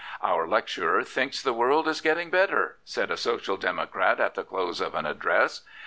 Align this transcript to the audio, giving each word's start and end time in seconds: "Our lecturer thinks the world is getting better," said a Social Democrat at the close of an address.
"Our 0.23 0.47
lecturer 0.47 1.03
thinks 1.03 1.43
the 1.43 1.53
world 1.53 1.87
is 1.87 2.01
getting 2.01 2.31
better," 2.31 2.77
said 2.83 3.11
a 3.11 3.17
Social 3.17 3.55
Democrat 3.55 4.19
at 4.19 4.33
the 4.33 4.43
close 4.43 4.81
of 4.81 4.95
an 4.95 5.05
address. 5.05 5.61